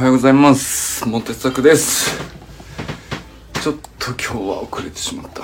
[0.00, 1.06] はようございます。
[1.06, 2.18] モテ作です。
[3.62, 5.42] ちょっと今日は遅れてしまった。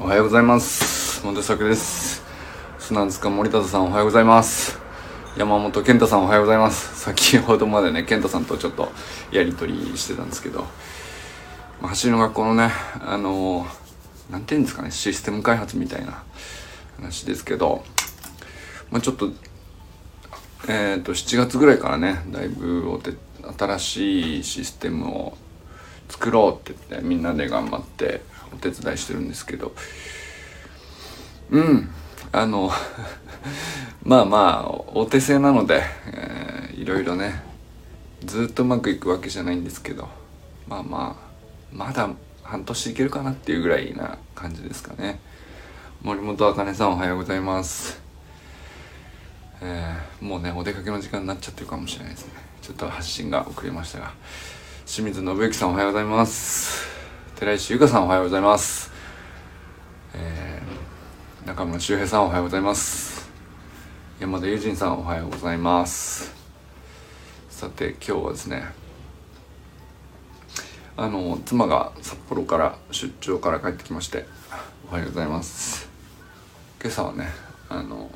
[0.00, 1.24] おはようございます。
[1.24, 2.24] モテ作です。
[2.80, 4.76] 砂塚森田さんおはようございます。
[5.36, 6.98] 山本健太さんおはようございます。
[6.98, 8.90] 先ほどまでね健太さんとちょっと
[9.30, 10.62] やり取りしてたんですけど、
[11.80, 12.72] まあ、走りの学校のね
[13.06, 16.24] あのー、なんていうんですかねシステム開発みたいな
[16.96, 17.84] 話ですけど。
[18.90, 19.30] まあ、ちょっと
[20.68, 23.12] えっ、ー、と7月ぐらいからねだいぶおて
[23.58, 25.38] 新しいシステムを
[26.08, 28.22] 作ろうって言ってみんなで頑張って
[28.52, 29.74] お手伝いしてるんですけど。
[31.50, 31.90] うん。
[32.32, 32.70] あの
[34.02, 37.42] まあまあお手製なので、えー、いろいろね
[38.24, 40.08] ずっとうまくいくわけじゃないんですけど
[40.68, 41.26] まあまあ
[41.72, 42.10] まだ
[42.42, 45.20] 半年いけるかなっていうぐらいな感じですかね。
[46.02, 48.05] 森本茜さんおはようございます。
[49.60, 52.32] えー、もうねお出かけの時間になっちゃってるかもしれないですね。
[52.62, 54.12] ちょっと発信が遅れましたが。
[54.86, 56.86] 清水信之さんおはようございます。
[57.36, 58.90] 寺石由香さんおはようございます、
[60.14, 63.28] えー、中村修平さんおはようございます。
[64.20, 66.32] 山田友人さんおはようございます。
[67.50, 68.64] さて今日はですね
[70.96, 74.26] あの妻が札幌から出張から帰ってきまして
[74.88, 75.88] おはようございます。
[76.80, 77.28] 今朝はね
[77.68, 78.10] あの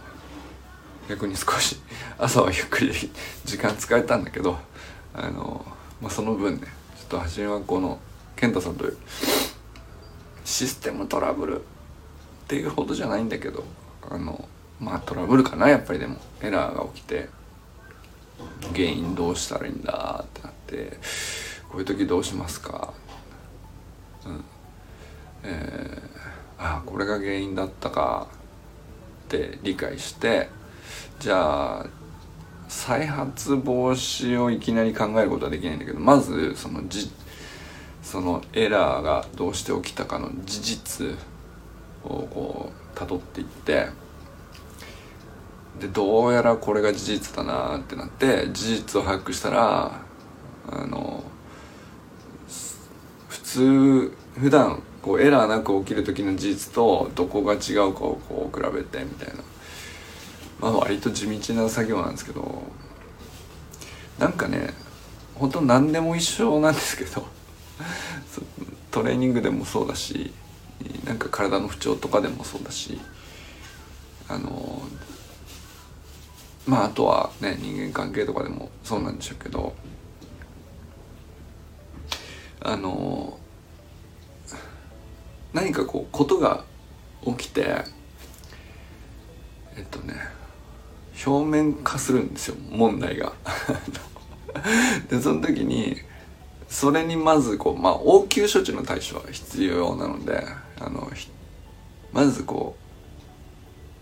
[1.11, 1.77] 逆に少し
[2.19, 2.92] 朝はゆっくり
[3.44, 4.56] 時間使えたんだけど
[5.12, 5.67] あの、
[6.00, 7.98] まあ、その分ねちょっと走り学校の
[8.36, 8.84] 健太さんと
[10.44, 11.62] システムトラブルっ
[12.47, 13.64] ていうほどじゃないんだけど
[14.08, 16.17] あのまあトラブルかなやっぱりでも。
[16.42, 17.28] エラーが起きて。
[18.72, 20.97] 原因どうしたらいいんだってなって。
[21.69, 22.95] こういう時どうしますか。
[24.24, 24.45] うん。
[25.42, 28.28] えー、あこれが原因だったか
[29.27, 30.48] って理解して
[31.20, 31.86] じゃあ
[32.67, 37.11] 再発防止をいきなり考えることはできないんだけどまずそのじ
[38.02, 41.06] そのエラーがどうして起きたかの事実
[42.05, 43.89] をこう辿っていって
[45.78, 50.00] でどうやらこれが事実だなってなって事実を把握したら
[50.70, 51.22] あの
[53.28, 59.49] 普通普段こうエラーなく起きる時の事実とどこが違うかをこう比べてみたいな。
[60.60, 62.62] まあ割と地道な作業なんですけど
[64.18, 64.70] なんかね
[65.34, 67.26] 本当何でも一緒なんですけど
[68.92, 70.32] トレーニングでもそうだし
[71.04, 73.00] なんか体の不調とかでもそうだし
[74.28, 74.82] あの
[76.66, 79.74] まああとはね人間関係とかでもそうなんでしょうけど
[82.62, 83.38] あの
[85.54, 86.64] 何かこうことが
[87.24, 87.84] 起きて
[89.77, 90.39] えっとね
[91.25, 93.33] 表面化するんですよ問題が。
[95.08, 95.97] でその時に
[96.69, 100.47] それにまずこうまあ応急処置の対処は必要なので
[100.81, 101.11] あの
[102.13, 102.77] まずこ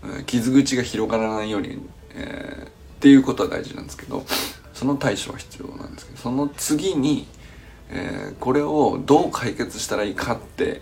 [0.03, 1.79] う傷口が広がらないように、
[2.13, 2.69] えー、っ
[2.99, 4.25] ていうことは大事なんですけど
[4.73, 7.27] その対処は必要なんですけどその次に、
[7.89, 10.81] えー、これをどう解決したらいいかって、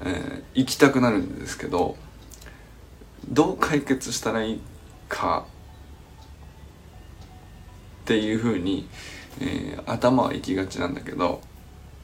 [0.00, 1.96] えー、行きたくなるんですけど
[3.28, 4.60] どう解決したらいい
[5.12, 5.46] か
[8.02, 8.88] っていうふうに、
[9.40, 11.42] えー、頭は行きがちなんだけど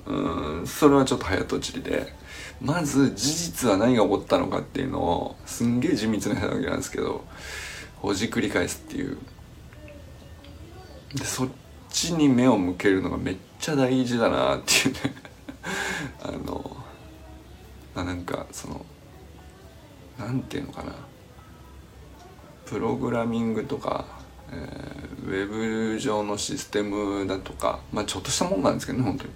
[0.06, 2.12] うんそれはちょっと早とちりで
[2.60, 7.24] まず事実は何が起こったのかっていうのをすんげえ地道なわけなんですけど
[7.96, 9.18] ほじくり返すっていう。
[11.14, 11.48] でそっ
[11.88, 15.00] ちに目を向けるのがめっちゃ大事だなっていうね。
[16.22, 16.76] あの
[17.94, 18.84] なんかその
[20.18, 21.07] なんていうのかな。
[22.68, 24.04] プログラミングとか、
[24.50, 29.30] えー、ウェブ上のシステムだとかまあちょっとしたもんなんですけどね本当に。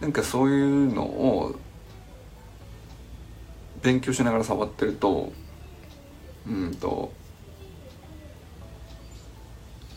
[0.00, 1.54] なんかそういうのを
[3.82, 5.32] 勉強しながら触ってると
[6.46, 7.12] うんと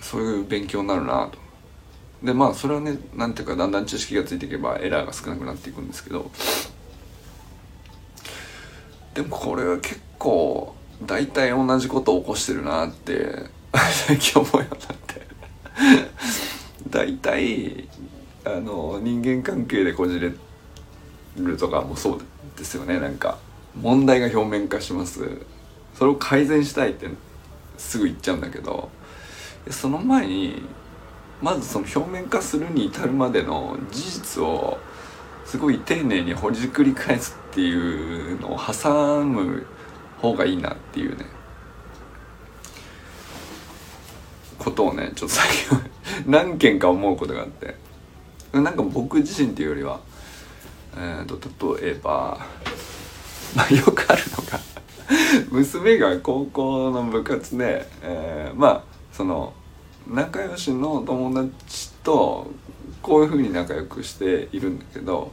[0.01, 1.37] そういう勉強になるなと。
[2.25, 6.29] でまあそれはねなんていうかだんだん知識がついていけばエラーが少なくなっていくんですけど。
[9.13, 13.49] でもこれは結構大体同じことを起こしてるなって
[14.07, 15.23] 最近思うようになって。
[16.89, 17.87] 大体
[18.45, 20.31] あの人間関係でこじれ
[21.37, 22.21] るとかもそう
[22.57, 22.99] ですよね。
[22.99, 23.37] なんか
[23.75, 25.41] 問題が表面化します。
[25.95, 27.07] それを改善したいって
[27.77, 28.89] すぐ言っちゃうんだけど。
[29.69, 30.61] その前に
[31.41, 34.77] まずその表面化するに至るまでの事実を
[35.45, 39.65] すごい丁寧にほじくり返すっていうのを挟む
[40.23, 41.25] 方がいいなっていうね。
[44.57, 47.75] ことをねちょっと最近何件か思うことがあって。
[48.53, 49.99] なんか僕自身っていうよりは
[50.95, 52.37] えーと、例えば、
[53.55, 54.59] まあ、よくあるのが
[55.49, 59.53] 娘が高校の部活で、えー、まあその
[60.07, 62.51] 仲良しの友達と
[63.01, 65.31] こういうふうに仲良くしているんだけど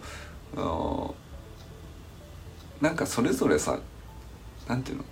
[2.80, 3.78] なんかそれぞれさ
[4.70, 5.04] なんていうの？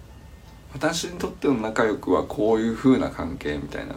[0.72, 3.96] 私にとっての仲良くはこういうふうな関係みたいな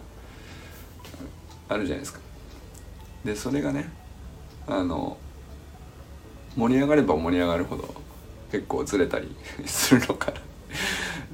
[1.69, 2.19] あるじゃないですか。
[3.23, 3.87] でそれがね
[4.65, 5.17] あの
[6.57, 7.93] 盛り上がれば盛り上がるほど
[8.51, 9.35] 結構ずれたり
[9.67, 10.33] するのか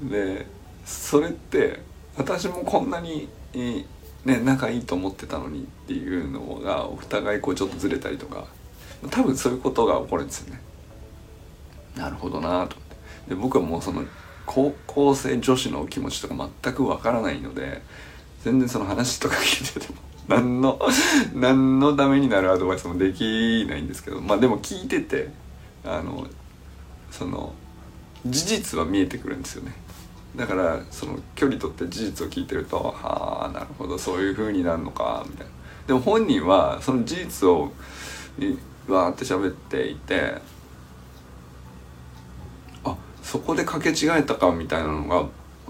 [0.01, 0.45] なで
[0.85, 1.79] それって
[2.17, 3.85] 私もこんなに、ね、
[4.25, 8.45] 仲いいと思ってたのにっていうのがお互いこうちょっとずれたりとか
[9.09, 10.61] 多分そういうことが起こるんですよね。
[11.95, 12.86] なるほどなと
[13.27, 14.03] で僕はもうその
[14.45, 17.81] 高校生女子の気持ちとか全くわからないので
[18.43, 20.79] 全然その話とか聞いてても 何の
[21.33, 25.29] 何のためになるアドバイスもできないんですけどまあでも聞いてて
[25.85, 26.27] あの
[27.11, 27.53] その
[28.25, 29.73] 事実は見えてくるんですよね。
[30.35, 35.51] だからその距離取って事実を聞いてるとはあなるほどそういう風になるのかみたいな。
[35.87, 37.71] でも本人はその事実を
[38.87, 40.35] わーって喋っていて
[43.27, 45.25] そこで掛け違えたかみたいなのが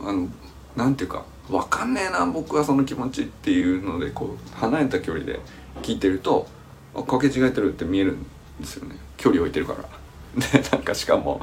[0.08, 0.30] あの
[0.76, 5.40] なんていうか分かんねえな僕はその気持ちっていうのでこう離れた距離で
[5.82, 6.46] 聞いてると
[6.94, 8.24] 掛け違えてるって見えるん
[8.60, 9.90] ですよね距離置いてるから。
[10.38, 11.42] でなんかしかも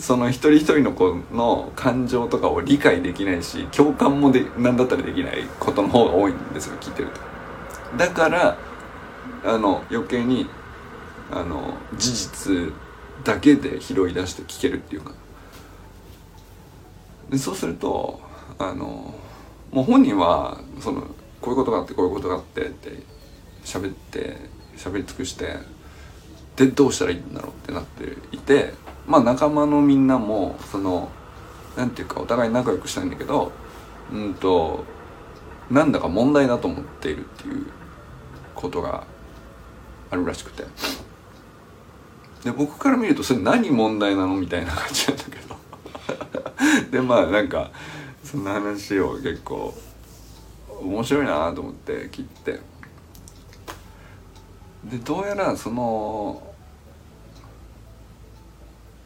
[0.00, 7.96] その一人一人の子の感情とかを理解できないし共感もで何だったらできないことの方が多いんですよ聞いてると。
[7.96, 8.56] だから
[9.44, 10.48] あの余計に
[11.30, 12.72] あの事実
[13.22, 15.12] だけで拾い出して聞けるっていうか
[17.30, 18.20] でそうすると
[18.58, 19.14] あの
[19.72, 21.02] もう本人はその
[21.40, 22.90] こういうことがあってこういうことがあってって
[23.64, 24.36] 喋って
[24.76, 25.56] 喋り尽くして
[26.56, 28.72] でどうしたらいいんだろうってなっていて
[29.06, 31.10] まあ仲間のみんなもその
[31.76, 33.52] なんていうかお互い仲良くしたいんだけど
[34.12, 34.84] うんと
[35.70, 37.66] なんだか問題だと思っているっていう
[38.54, 39.04] ことが
[40.10, 40.64] あるらしくて。
[42.44, 45.45] で僕から見るとそれ何問題なのみたいな感じなんだけど。
[46.90, 47.70] でまあなんか
[48.24, 49.74] そんな話を結構
[50.80, 52.60] 面白いなと思って聞いて。
[54.84, 56.54] でどうやらその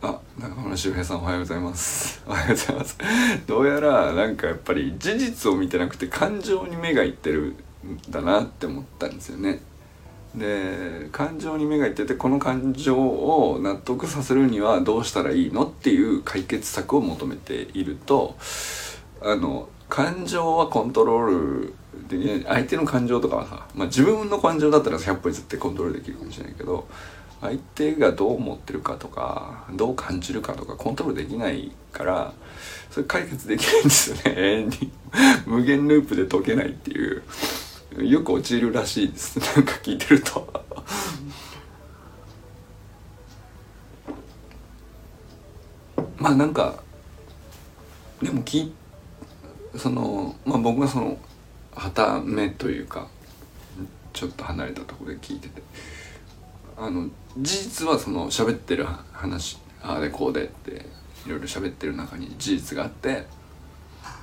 [0.03, 2.23] あ中村修平さんおはようございます。
[2.29, 2.99] おはようございます。
[3.47, 7.55] どうやらなんかやっぱり事実を見てなくて感情に目がいってる
[7.87, 9.63] んだなって思ったんですよね。
[10.35, 18.37] で感情に目がいっててこの感情を納得させるにはどうしたらいいのっていう解決策を求めていると
[19.23, 21.75] あの感情はコントロール
[22.09, 22.45] できない。
[22.45, 26.87] 相手の感情とかはさ、まあ、自分の感情だったら100歩譲ってコントロールできるかもしれないけど
[27.41, 32.33] 相手がどう思ってるかとかどう感じるかとかコントロールできないから
[32.91, 34.23] それ解決できないんですよね。
[34.37, 34.93] 永遠に
[35.47, 37.23] 無限ループで解けないっていう。
[37.99, 39.39] よく陥るらしいです。
[39.57, 40.65] なんか聞いてると。
[46.19, 46.83] まあなんか
[48.23, 48.73] でも聞い
[49.77, 51.19] そのまあ僕がその
[51.75, 53.09] 旗目というか
[54.13, 55.63] ちょっと離れたところで聞いてて。
[56.83, 60.87] あの事実はその喋ってる話ああでこうでって
[61.27, 63.27] いろいろ喋ってる中に事実があって、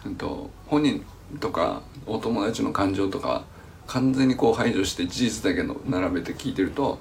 [0.04, 1.06] うんと、本人
[1.40, 3.46] とかお友達の感情とか
[3.88, 7.00] 完全にこう排除して事実だけの並べて聞いてると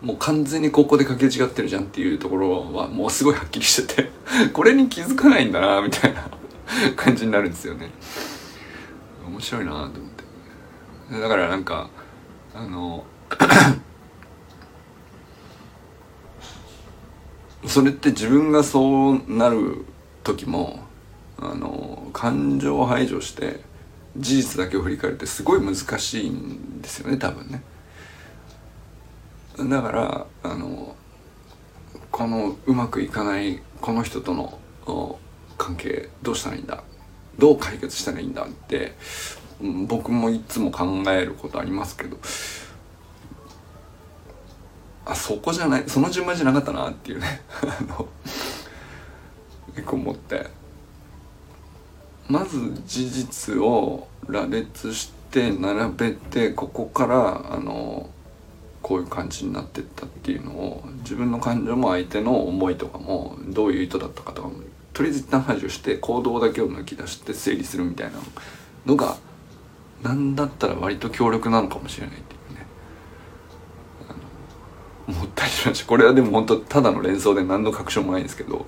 [0.00, 4.10] もう完全にここで掛け違ってるじゃんっていうところはもうすごいはっきりしてて
[4.54, 6.30] これに気づかないんだなみたいな
[6.96, 7.90] 感じになるんですよね。
[9.26, 9.92] 面白いなと思っ
[11.10, 11.20] て。
[11.20, 11.90] だからなんか
[12.54, 13.04] あの
[17.66, 19.84] それって自分がそうなる
[20.22, 20.80] 時も
[21.38, 23.60] あの感情を排除して
[24.16, 27.62] 事実だけを振り返るってすごい難しいんですよね多分ね。
[29.58, 30.96] だからあの
[32.10, 34.58] このうまくいかないこの人との
[35.58, 36.82] 関係どうしたらいいんだ
[37.38, 38.94] どう解決したらいいんだって
[39.86, 42.16] 僕もいつも考えることありますけど
[45.04, 47.42] あそこじゃないその順番じゃなかったなっていうね
[49.74, 50.59] 結構思って。
[52.30, 58.08] まず事実を羅列して並べてここからあの
[58.82, 64.54] こういう感じになってったっていうのを自分の感情も相手の思いとかもどういう意図だったかとかも
[64.92, 68.18] とりあえず一旦排除して行動だけを抜き出して整理するみたいな
[68.86, 69.16] のが
[70.04, 72.66] なんだったら割と強力なのかもしれないっていうね。
[75.08, 75.86] 思ったりしました。
[75.86, 78.66] これはでも本当ただの連想で何の確証もないんですけど、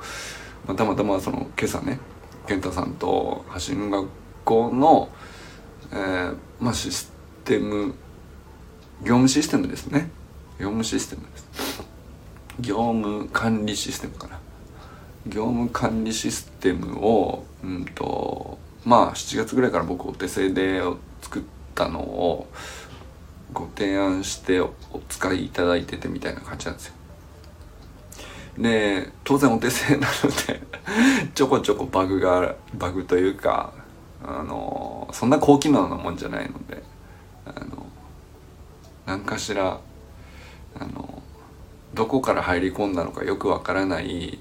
[0.66, 2.00] ま、たまたまその今朝ね
[2.46, 4.08] 健太さんと橋の学
[4.44, 5.08] 校の、
[5.92, 7.12] えー、まあシス
[7.44, 7.94] テム
[9.02, 10.11] 業務システムですね。
[10.61, 11.82] 業務システムです。
[12.61, 14.38] 業務管理システムかな。
[15.26, 20.80] 業務管理システムをうんとまあ7月ぐらいから僕お手製で
[21.20, 21.42] 作っ
[21.75, 22.46] たのを
[23.52, 24.72] ご提案してお
[25.08, 26.94] 使いいただいててみたいな感じなんですよ。
[28.59, 30.62] で当然お手製なので
[31.35, 33.73] ちょこちょこバグがバグというか
[34.23, 36.82] あのそんな高機能なもんじゃないので
[37.47, 37.87] あの
[39.06, 39.80] 何かしら
[40.78, 41.23] あの
[41.94, 44.38] どこから入り込んだのかよくわからない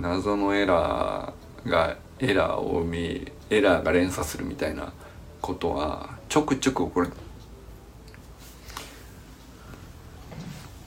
[0.00, 4.92] 謎のエラーがエラーを生みエラーが連鎖するみたいな
[5.40, 7.10] ことはちょくちょく起こる。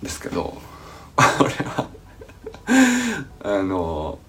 [0.01, 0.57] ですけど
[1.39, 1.87] 俺は
[3.43, 4.19] あの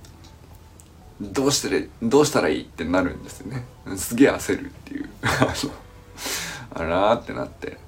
[1.21, 3.65] どうしてどうしたらいいってなるんですよね。
[3.97, 5.09] すげえ焦るっていう。
[6.75, 7.79] あらーってなって。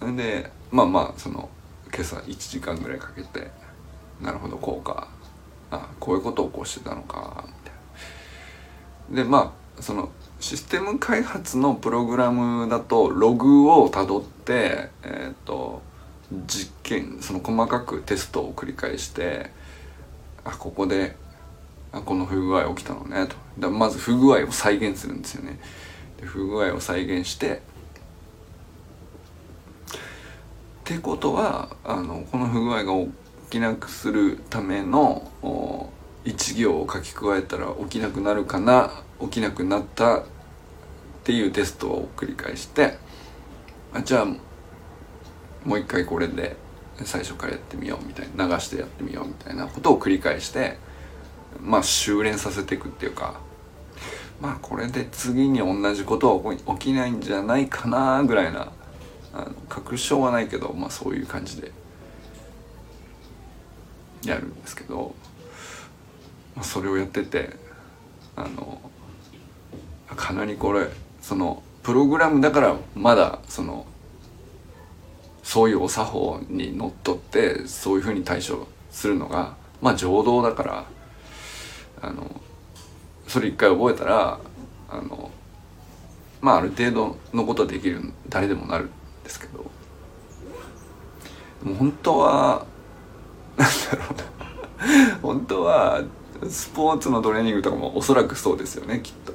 [0.00, 1.48] でまあまあその
[1.92, 3.50] 今朝1時間ぐらいかけて
[4.20, 5.08] なるほどこうか。
[5.70, 7.44] あこういうことを起こしてたのか。
[7.46, 10.10] みたいなでまあその
[10.40, 15.82] システム開発のプログラムだとログをたどってえっ、ー、と
[16.46, 19.50] 実験その細かくテストを繰り返して
[20.44, 21.16] あここで
[21.92, 23.36] あこの不具合起きたのねと。
[23.58, 25.58] だまず不具合を再現するんですよね。
[26.18, 27.62] で不具合を再現して
[30.84, 33.10] ってことはあのこの不具合が起
[33.50, 35.30] きなくするための
[36.24, 40.24] 一行を書き加えたら起きなくなるかな起きなくなったっ
[41.24, 42.98] ていうテストを繰り返して
[43.94, 44.26] あじゃあ
[45.64, 46.56] もう一回これで
[47.04, 50.76] 最初からやってみようみたいな流してやってみようみたいなことを繰り返して
[51.60, 53.40] まあ修練させていくっていうか
[54.40, 58.70] まあこれで次に同じことは起きないんじゃないかなぐらいな
[59.32, 61.72] あの確証はないけどまあそういう感じで
[64.24, 65.14] やるんですけど、
[66.54, 67.50] まあ、それをやってて
[68.36, 68.80] あの
[70.14, 70.88] かなりこれ
[71.20, 73.86] そのプログラムだからまだその
[75.44, 80.84] そういうお作法にのっとってそういうふうに対処するのがまあ邪道だから
[82.02, 82.40] あの
[83.28, 84.40] それ一回覚えたら
[84.90, 85.30] あの
[86.40, 88.90] まあある程度のことはできる誰でもなるん
[89.22, 89.70] ですけど
[91.62, 92.66] も本当は
[93.56, 94.34] なんだろうな。
[95.22, 96.02] 本当は
[96.48, 99.33] スポーツのトレーニングとかもおそらくそうですよねきっと。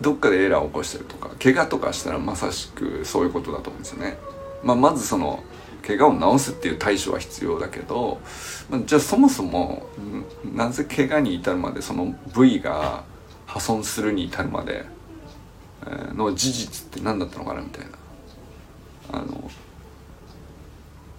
[0.00, 4.18] どっかでエラーを起こしてるとか怪我とかしたらまさしくそういうことだと思うんですよね、
[4.62, 5.42] まあ、まずその
[5.86, 8.20] 怪我を治すっていう対処は必要だけど、
[8.68, 9.86] まあ、じゃあそもそも
[10.44, 13.04] なぜ怪我に至るまでその部位が
[13.46, 14.84] 破損するに至るまで
[16.14, 17.90] の事実って何だったのかなみたいな。
[19.12, 19.50] あの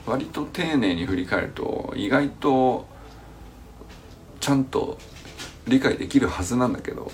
[0.06, 2.86] 割と丁寧に振り返ると意外と
[4.40, 4.98] ちゃんと
[5.68, 7.12] 理解できるはずなんだけど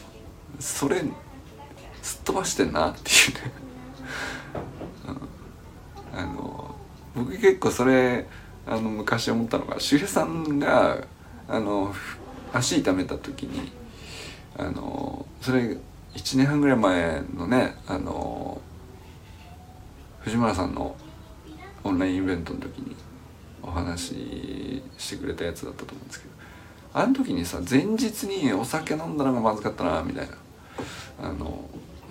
[0.60, 1.04] それ
[2.08, 3.52] すっ飛ばしてんなっていうね。
[6.14, 6.74] あの
[7.14, 8.26] 僕結構それ
[8.66, 11.04] あの昔思ったのが周平さんが
[11.50, 11.94] あの
[12.54, 13.74] 足痛めた時に
[14.58, 15.78] あのそれ
[16.16, 18.62] 1年半ぐらい前のねあの
[20.22, 20.96] 藤村さんの
[21.84, 22.96] オンラインイベントの時に
[23.62, 26.32] お話ししてくれたやつだったと思うんですけど
[26.94, 30.38] あの時にさ前日にお酒飲んだのがまずかったなみたいな。
[31.20, 31.68] あの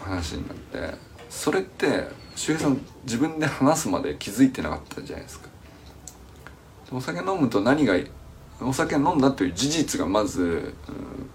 [0.07, 0.97] 話になって
[1.29, 5.49] それって周平さん自分で話すまで気づいてなかったじゃないですか。
[6.93, 7.95] お酒飲むと何が
[8.61, 10.43] お酒飲んだという事実がまず、
[10.89, 11.31] うん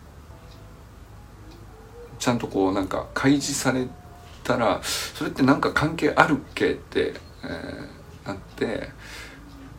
[2.21, 3.87] ちゃんとこうなんか開示され
[4.43, 8.89] たらそれって何か関係あるっけって、えー、なって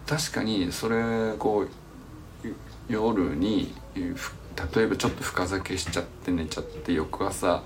[0.09, 1.69] 確かにそれこう
[2.89, 3.73] 夜に
[4.75, 7.63] 例えばちょっと深酒しちゃって寝ちゃって翌朝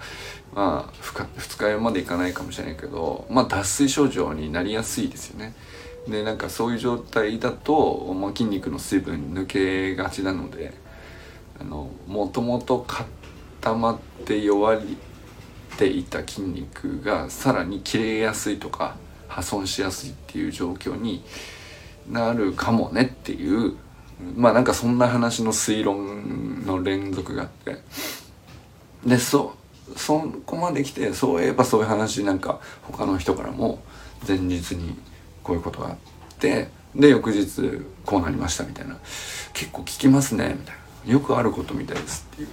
[0.54, 0.92] まあ
[1.36, 5.54] 二日酔いまでいかないかもしれないけどまあ脱水症状になりやすいですよね。
[6.08, 10.72] でなんかそういう状態だと、まあ、筋肉の水分抜けがちなので
[11.60, 14.80] あのもともと固まって弱っ
[15.76, 21.24] ていた筋肉がさらに切れやすいとか破損しやすいっていう状況に
[22.08, 23.76] なるかもねっていう
[24.36, 27.78] まあなんかそんな話の推論の連続があって。
[29.04, 29.54] でそ
[29.96, 33.78] そこまで来てそういえばそういう話なんか他の人からも
[34.26, 34.98] 前日に
[35.44, 35.96] こういうことがあっ
[36.40, 38.98] てで翌日こうなりましたみたいな。
[39.52, 41.12] 結構聞きますねみたいな。
[41.14, 42.48] よくあることみたいですっていう。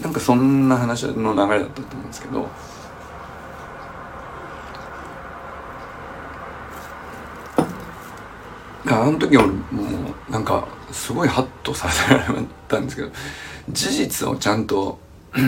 [0.00, 2.48] なんかそんな話の流れだったと思うんですけど
[8.86, 9.62] あの時俺も
[10.28, 12.24] うなんかすごいハッとさせられ
[12.68, 13.10] たんですけど
[13.70, 14.98] 事実をちゃんと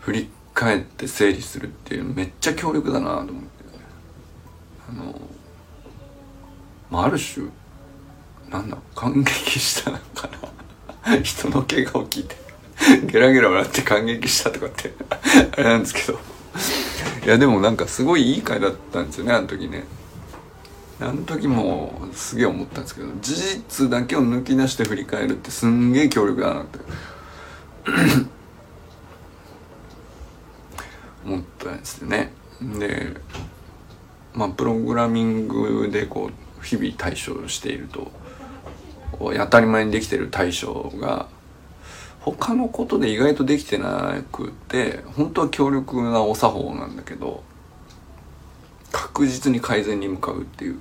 [0.00, 3.60] 振り返って整理するっていうめっちゃ強力だなと思って。
[4.90, 5.20] あの
[6.90, 7.46] まあある種
[8.50, 10.28] なんだ感激したのか
[11.06, 11.16] な。
[11.22, 12.36] 人の怪我を聞いて
[13.06, 14.92] ゲラゲラ笑って感激したとかって
[15.52, 16.18] あれなんですけど。
[17.24, 19.84] いやでもなんかすごいいい回だったんですよねあの時ね。
[21.00, 26.78] あの時もすげえ思ったんですけど事実だけを抜き出して振り返るってすんげえ強力だなって。
[31.24, 32.32] 思ったんですね。
[32.60, 33.14] で
[34.34, 36.30] まあプログラミングでこ
[36.60, 38.12] う日々対処していると
[39.18, 41.28] 当たり前にできてる対処が
[42.20, 47.42] 他のことで意外とできてなくて本当は強力なお作法なんだけど
[48.92, 50.80] 確実に改善に向かうっていう。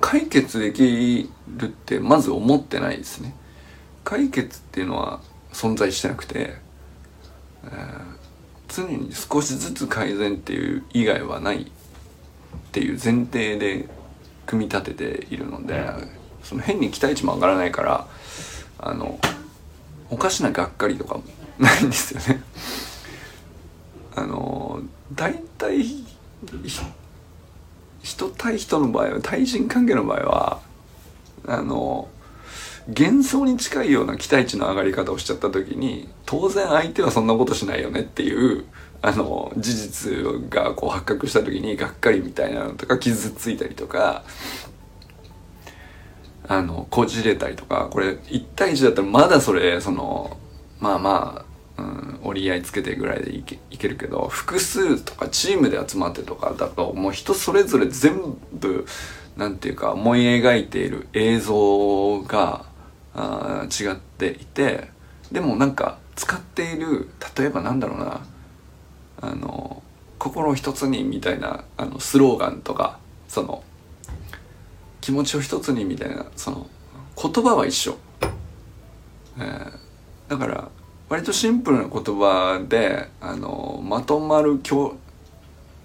[0.00, 3.34] 解決できるってまず思ってないですね。
[4.02, 5.20] 解決っていうのは
[5.52, 6.56] 存在してなくて、
[7.64, 8.12] えー、
[8.68, 11.66] 常に少しずつ改善っていう以外はないっ
[12.72, 13.88] ていう前提で
[14.46, 15.84] 組み立てているので
[16.42, 18.06] その変に期待値も上がらないから
[18.78, 19.18] あの
[20.10, 21.24] おかしながっかりとかも
[21.58, 22.42] ないんですよね。
[24.16, 25.84] あの大体
[28.04, 30.60] 人対人の場合は対人関係の場合は
[31.46, 32.08] あの
[32.86, 38.66] 幻想に近いような期待値の上がり方をしちゃった時に当然相手はそんなことしないよねっていう
[39.00, 44.22] あの事実がこう発覚した時にがっかりみたいなのとか傷ついたりとか
[46.46, 50.36] あのこじれたりとかこれ1対1だったらまだそれその
[50.78, 51.44] まあま
[51.78, 58.86] あうん、折り合いつけてぐらいでいけいけるけど複数とかチームで集まってとかだともう人それぞれ全部
[59.36, 62.66] なんていうか思い描いている映像が
[63.14, 64.88] あ違っていて
[65.30, 68.20] でもなんか使っている例えばなんだろうな
[69.20, 69.82] あの
[70.18, 73.62] 心一つにみたいなあのスローガンとかその
[75.00, 76.66] 気持ちを一つにみたいなその
[77.20, 77.96] 言葉は一緒、
[79.38, 79.72] えー、
[80.28, 80.68] だから
[81.14, 84.96] 割とシンプルな言葉であのまとまる強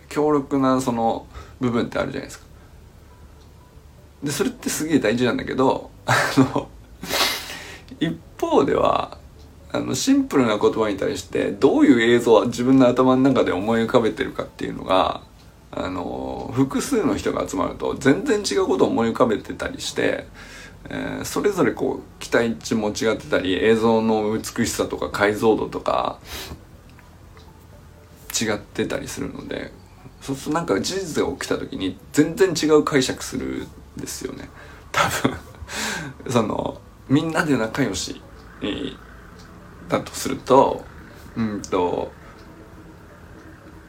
[0.08, 1.28] 強力なその
[1.60, 2.46] 部分ってあるじゃないですか。
[4.24, 6.68] でそれってすげえ大事なんだけどあの
[8.00, 9.20] 一方では
[9.72, 15.22] あのシンプルな言葉に対してどういう映像は自分の頭の中で思い浮かべてるかっていうのが
[15.70, 20.26] あの複数の人が集まると全然違うことを思い浮かべてたりして
[20.86, 26.20] えー、それぞれこう期待値も違ってたり映像の美しさとか解像度とか
[28.40, 29.72] 違ってたりするので
[30.22, 34.50] そうするとなんか事実が起きた時に全然違う解釈するんですよね。
[34.92, 35.38] 多分。
[36.30, 38.22] そのみんなで仲良し
[39.88, 40.84] だとすると
[41.36, 42.12] うんと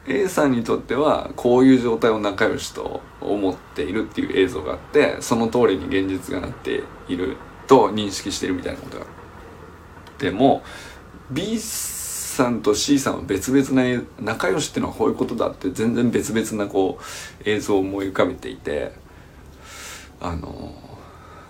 [0.07, 7.37] A さんにとってはこういう状態を仲良しと思っているっていう映像があってその通りに現実がなっている
[7.67, 9.05] と認識してるみたいなことが
[10.17, 10.63] でも
[11.29, 18.93] B さんと C さんは別々な仲良しっていうのはこういうことだって全然別々なこう映像を思い浮かべていて
[20.19, 20.73] あの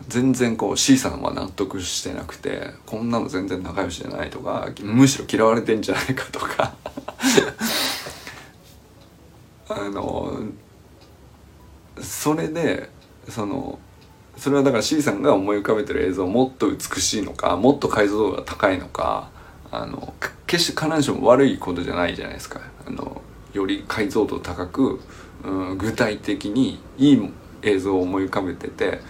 [0.07, 6.73] 全然こう C さんは納得してなくてこんなの全然仲良しじゃないとかむしろ嫌われてんじゃないかとか。
[9.77, 10.39] あの
[11.99, 12.89] それで
[13.29, 13.79] その
[14.38, 19.29] それはだから C さんが思い浮かべてる映像もっと美しいのかもっと解像度が高いのか
[19.71, 20.13] あの
[20.47, 22.62] 決して必ずしも悪いことじゃないじゃないですか。
[22.86, 23.21] あの
[23.53, 24.99] より解像度高く、
[25.43, 29.01] うん、具体的にいい映像を思い浮かべてて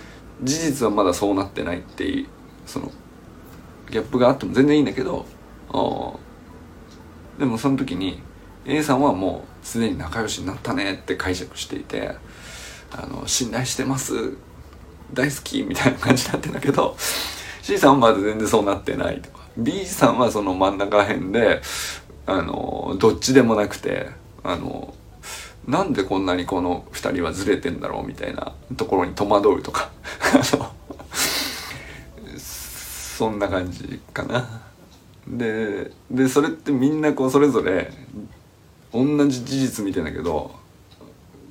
[0.43, 2.27] 事実はまだそうなってないっていう
[2.65, 2.91] その
[3.89, 5.25] ギャップがあっても全然いいんだけど
[7.37, 8.21] でもその時に
[8.65, 12.15] A さんはもうすでに仲良しになったねって解釈していて
[12.91, 14.37] あの信頼してます。
[15.13, 16.95] 大好きみたいな感じになってんだけど
[17.61, 19.41] C さんはまだ全然そうなってないとか。
[19.57, 21.61] B さんはその真ん中辺で
[22.25, 24.07] あのどっちでもなくて
[24.43, 24.93] あの
[25.67, 29.91] なんでこんなにこの2人はずれてんだろうみたいなところに戸惑うとか。
[32.37, 34.61] そんな感じかな。
[35.27, 37.93] ででそれってみんなこうそれぞれ
[38.93, 40.55] 同じ事実見てんだけど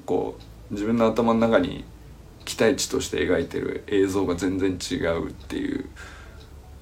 [0.06, 0.36] こ
[0.70, 1.84] う自分の頭の中に
[2.44, 5.88] 期待値として描いてる映像が全然違うっていう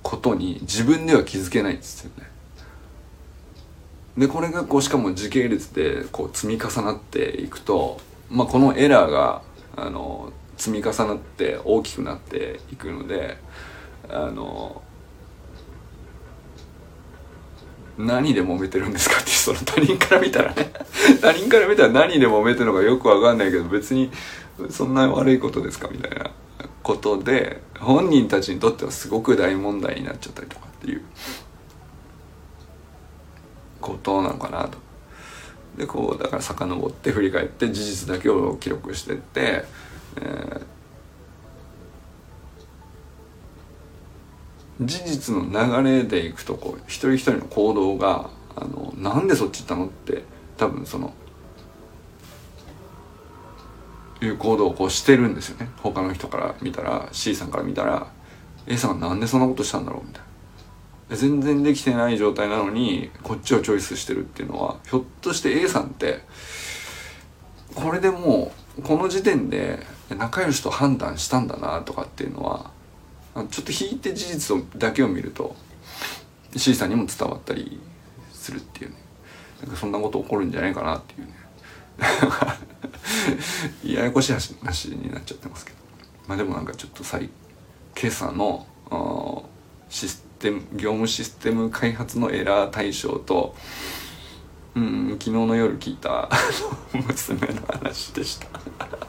[0.03, 2.29] ことに自分では気づけないんですよね。
[4.17, 9.43] でこれがこうしかも時系列でこう積み重なっていくと、まあ、このエラーが
[9.77, 13.37] あの積み重なって大きくなっていくので
[14.09, 14.83] あの
[17.99, 20.73] 何で揉めてるんですかってその他人から見たらね。
[21.21, 24.11] 他人から見たら何で揉めてるのかよくわかんないけど別に
[24.71, 25.89] そんな悪いことですか。
[25.91, 26.31] みたいな
[26.83, 31.03] ことで本人たちにとってはすごく大問題になっちゃったりとかっていう。
[33.81, 34.79] ことなのかなと。
[35.77, 39.65] でこうだから遡って振り返って事実だけを記録してって、
[40.17, 40.63] えー、
[44.81, 50.23] 事実の流れでいくとこう一人一人の行動があのなんでそっち行ったのって
[50.57, 51.13] 多分その
[54.21, 58.09] いう行動をこうしてるんですよね他の人から見たら C さんから見たら
[58.67, 60.29] A さんがなんでそんなことしたんだろうみたいな。
[61.17, 66.21] 全然できてない状態なのにこっちをチョイスしてるっていうのはひょっとして A さんって
[67.75, 69.79] これでもうこの時点で
[70.11, 72.71] 仲良しと判断したんだなとかっていうのは
[73.47, 75.55] ちょっと引いて事実をだけを見ると
[76.57, 77.81] C さんにも伝わったり
[78.33, 78.97] するっていうね。
[79.63, 81.35] なんかそんなこと起こるんじゃないかなっていうね。
[83.95, 85.79] ややこしい話になっちゃってますけど。
[86.29, 87.29] まあでもなんかちょっと再
[88.01, 88.67] 今朝の
[89.89, 93.57] システム業務システム開発のエラー対象と
[94.77, 96.29] うん昨日の夜聞いた
[96.93, 98.47] 娘の話でした。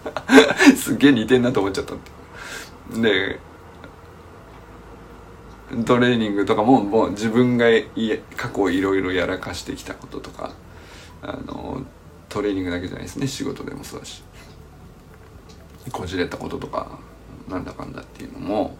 [0.75, 3.39] すげえ似てんなと思っちゃったってで
[5.86, 7.65] トレーニングとかももう自分が
[8.36, 10.53] 過去いろいろやらかしてきたこととか
[11.21, 11.84] あの
[12.27, 13.27] トレーニングだけじゃないですね。
[13.27, 14.23] 仕事でもそうだし。
[15.91, 16.99] こじれたこととか
[17.47, 18.77] なんだかんだっていうのも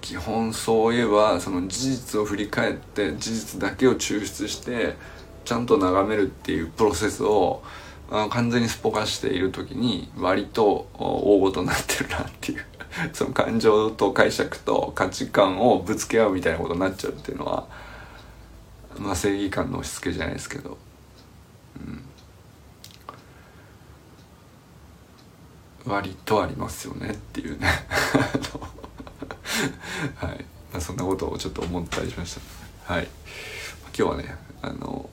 [0.00, 4.96] 基本そういえばその事実を振り返って事実だけを抽出して
[5.44, 7.62] ちゃんと眺めるっていうプロセスを
[8.30, 12.64] 完全にすっぽかしている時に割と大ごとになってるなっていう。
[13.12, 17.66] その感情と解釈と価値観をぶつけ合うみたいなことになっちゃうっていうのは
[18.98, 20.78] まあ正義感の押し付けじゃないですけど、
[25.86, 27.66] うん、割とありますよねっていうね。
[30.16, 32.36] はい、まあ、そんなことをちょっと思ったりしまし
[32.86, 32.94] た。
[32.94, 33.08] はい。
[33.96, 35.08] 今日はねあの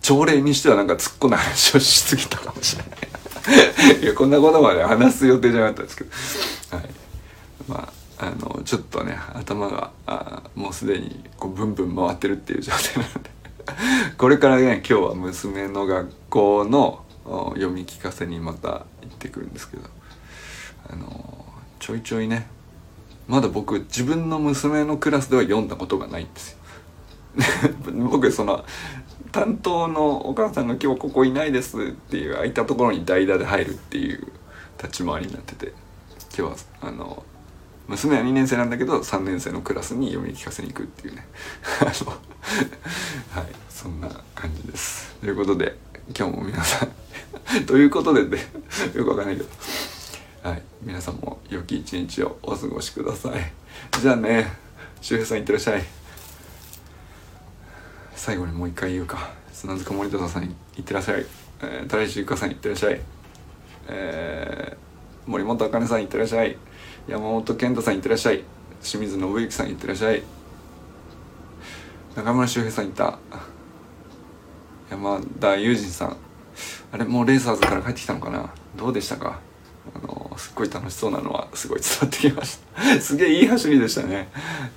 [0.00, 3.00] 朝礼にしてはなんか突っ込んだ話をしすぎたかもしれない。
[4.02, 6.10] いやこんなことまで話す予定じゃなかったんですけど。
[6.70, 6.90] はい。
[7.68, 13.30] まああのちょっとね頭があもうすでにこうブンブン回ってるっていう状態なので。
[14.18, 17.04] これからね今日は娘の学校の
[17.54, 19.84] 読み聞かせにまた行ってくるんですけど。
[20.92, 21.44] あの
[21.78, 22.48] ちょいちょいね
[23.28, 26.58] まだ僕自分の娘のクラスでは読んだことがないんですよ。
[28.10, 28.64] 僕その
[29.30, 34.26] 担当のお母さんが今日ここいないですっていう空いたところに代打で入るっていう
[34.82, 35.72] 立ち回りになってて。
[36.36, 37.24] 今日はあの
[37.88, 41.26] 娘は2年生なんだけど3年生のクラスに読み聞かせに行くっていうね。
[41.80, 45.14] はいそんな感じです。
[45.20, 45.76] ということで
[46.16, 48.46] 今日も皆さんということでね
[48.94, 49.48] よくわかんないけど。
[50.42, 53.52] はい皆さんも良き一日をお過ごしください。
[54.00, 54.52] じゃあね
[55.00, 55.84] 周平さんいってらっしゃい。
[58.14, 59.30] 最後にもう一回言うか。
[59.52, 60.46] 砂塚森田さんい
[60.80, 61.26] ってらっしゃい、
[61.60, 63.00] えー、垂石ゆかさんいってらっしゃい。
[63.88, 64.89] えー、
[65.30, 66.56] 森本茜さんいってらっしゃい。
[67.06, 68.42] 山本健太さんいってらっしゃい。
[68.82, 70.24] 清水信之さんいってらっしゃい。
[72.16, 73.16] 中村修平さんいた。
[74.90, 76.16] 山田裕二さん。
[76.90, 78.52] あれもうレーサーズから帰ってきたのかな？
[78.76, 79.38] どうでしたか？
[79.94, 82.98] あのすっごい楽しそうなのはすごい伝わってきました。
[83.00, 84.30] すげえいい走りでしたね。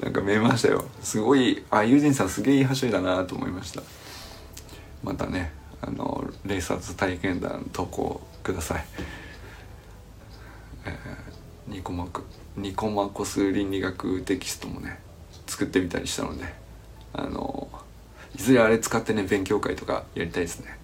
[0.04, 0.86] なんか見えましたよ。
[1.02, 3.82] すごいあユージンさんすげえいい走りだなと思いました。
[5.04, 8.86] またねあのレーサーズ体験談投稿ください、
[10.86, 12.24] えー、ニコマク
[12.58, 15.00] ニコマコス倫理学テキストもね
[15.48, 16.46] 作ってみたりしたので
[17.14, 17.68] あの
[18.36, 20.78] いずれあれ使ってね勉強会とかやりたいですね。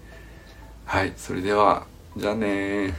[0.86, 1.86] はいそれでは
[2.18, 2.94] じゃあね